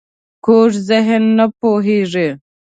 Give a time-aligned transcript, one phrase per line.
[0.45, 2.27] کوږ ذهن نه پوهېږي